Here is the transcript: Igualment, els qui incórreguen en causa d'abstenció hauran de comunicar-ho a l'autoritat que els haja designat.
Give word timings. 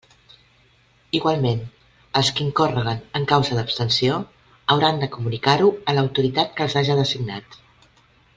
Igualment, 1.17 1.59
els 2.21 2.31
qui 2.39 2.43
incórreguen 2.45 3.03
en 3.19 3.27
causa 3.33 3.59
d'abstenció 3.59 4.17
hauran 4.77 5.05
de 5.05 5.11
comunicar-ho 5.19 5.71
a 5.93 5.97
l'autoritat 5.99 6.57
que 6.59 6.67
els 6.69 6.79
haja 6.83 6.99
designat. 7.03 7.61